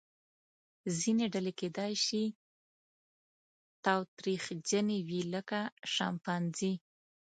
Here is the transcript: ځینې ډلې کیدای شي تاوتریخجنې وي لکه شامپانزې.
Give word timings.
ځینې 0.99 1.25
ډلې 1.33 1.53
کیدای 1.59 1.93
شي 2.05 2.23
تاوتریخجنې 3.85 4.99
وي 5.07 5.21
لکه 5.33 5.59
شامپانزې. 5.93 6.73